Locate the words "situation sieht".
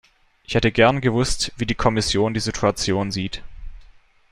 2.39-3.43